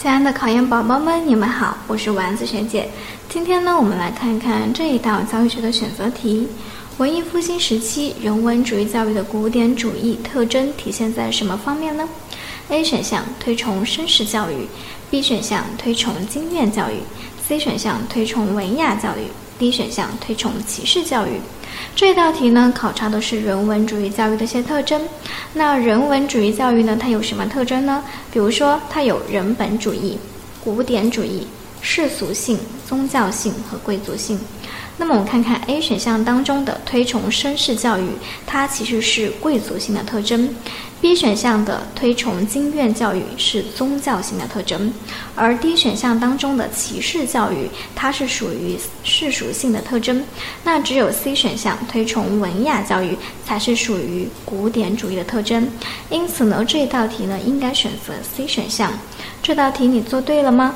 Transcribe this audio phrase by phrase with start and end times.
[0.00, 2.88] 亲爱的考研宝宝们，你们好，我是丸子学姐。
[3.28, 6.48] 今天呢，我们来看看这一道教育学的选择题：
[6.96, 12.08] 文艺复兴时期人文主义教育的古典主义特征体现在什么方面呢
[12.70, 14.66] ？A 选项推崇绅士教育
[15.10, 17.00] ，B 选项推崇经验教育
[17.46, 19.26] ，C 选项推崇文雅教育
[19.58, 21.40] ，D 选项推崇骑士教育。
[21.94, 25.02] 这道题呢，考察的是人文主义教育的一些特征。
[25.54, 28.04] 那人文主义教育呢，它有什么特征呢？
[28.32, 30.18] 比如说，它有人本主义、
[30.62, 31.46] 古典主义、
[31.80, 32.58] 世俗性、
[32.88, 34.38] 宗教性和贵族性。
[34.96, 38.10] 那么我们看看 A 选项当中的推崇绅士教育，
[38.46, 40.54] 它其实是贵族性的特征
[41.00, 44.92] ；B 选项的推崇经院教育是宗教性的特征，
[45.34, 50.22] 而 D 选项当中的骑士教育，它是属于世俗性的特征。
[50.62, 55.66] 那只有 C 选项推崇文雅教育才是属于古典主义的特征。
[56.10, 58.92] 因此呢，这道题呢应该选择 C 选项。
[59.42, 60.74] 这道题你做对了吗？